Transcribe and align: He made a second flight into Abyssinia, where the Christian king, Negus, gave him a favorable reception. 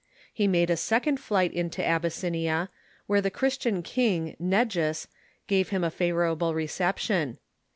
He 0.33 0.47
made 0.47 0.71
a 0.71 0.77
second 0.77 1.19
flight 1.19 1.53
into 1.53 1.85
Abyssinia, 1.85 2.69
where 3.05 3.21
the 3.21 3.29
Christian 3.29 3.83
king, 3.83 4.35
Negus, 4.39 5.07
gave 5.45 5.69
him 5.69 5.83
a 5.83 5.91
favorable 5.91 6.55
reception. 6.55 7.37